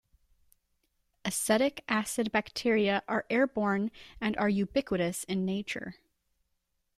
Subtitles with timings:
[1.25, 5.97] Acetic acid bacteria are airborne and are ubiquitous in nature.